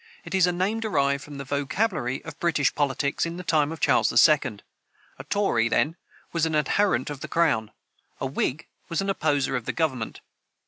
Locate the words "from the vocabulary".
1.23-2.25